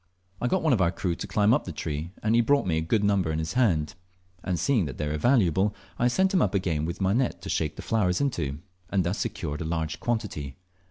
I 0.41 0.47
got 0.47 0.63
one 0.63 0.73
of 0.73 0.81
our 0.81 0.89
crew 0.91 1.13
to 1.13 1.27
climb 1.27 1.53
up 1.53 1.65
the 1.65 1.71
tree, 1.71 2.09
and 2.23 2.33
he 2.33 2.41
brought 2.41 2.65
me 2.65 2.79
a 2.79 2.81
good 2.81 3.03
number 3.03 3.31
in 3.31 3.37
his 3.37 3.53
hand; 3.53 3.93
and 4.43 4.59
seeing 4.59 4.85
they 4.87 5.07
were 5.07 5.19
valuable, 5.19 5.75
I 5.99 6.07
sent 6.07 6.33
him 6.33 6.41
up 6.41 6.55
again 6.55 6.85
with 6.85 7.01
my 7.01 7.13
net 7.13 7.39
to 7.43 7.49
shake 7.49 7.75
the 7.75 7.83
flowers 7.83 8.19
into, 8.19 8.61
and 8.89 9.03
thus 9.03 9.19
secured 9.19 9.61
a 9.61 9.63
large 9.63 9.99
quantity. 9.99 10.57